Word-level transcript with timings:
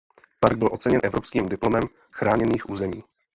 Park 0.39 0.57
byl 0.57 0.69
oceněn 0.71 1.01
Evropským 1.03 1.49
diplomem 1.49 1.83
chráněných 2.11 2.69
území. 2.69 3.03